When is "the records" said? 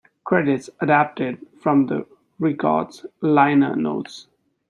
1.85-3.05